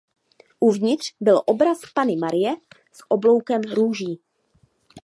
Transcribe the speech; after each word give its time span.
Uvnitř 0.61 1.13
byl 1.21 1.41
obraz 1.45 1.79
Panny 1.95 2.15
Marie 2.15 2.53
s 2.91 2.99
obloukem 3.09 3.61
růží. 3.61 4.19